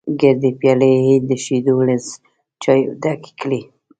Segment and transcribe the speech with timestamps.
[0.21, 1.95] ګردې پيالې یې د شیدو له
[2.63, 3.61] چایو ډکې کړې.